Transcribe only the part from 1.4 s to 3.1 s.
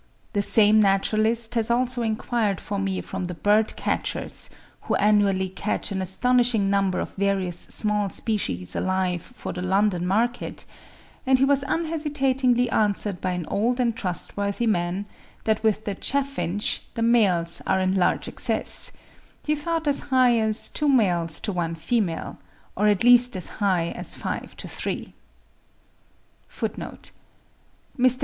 has also enquired for me